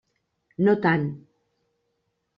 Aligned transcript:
No 0.67 0.73
tant. 0.87 1.05